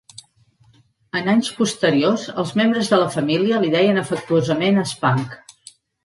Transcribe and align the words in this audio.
En 1.17 1.27
anys 1.33 1.49
posteriors 1.57 2.23
els 2.43 2.53
membres 2.61 2.89
de 2.93 2.99
la 3.01 3.09
família 3.15 3.59
li 3.65 3.69
deien 3.75 3.99
afectuosament 4.03 4.81
Spank. 4.93 5.37